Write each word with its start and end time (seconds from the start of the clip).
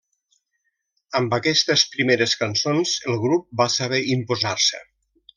Amb 1.19 1.35
aquestes 1.37 1.83
primeres 1.97 2.33
cançons 2.41 2.93
el 3.11 3.19
grup 3.27 3.47
va 3.61 3.67
saber 3.75 4.01
imposar-se. 4.19 4.81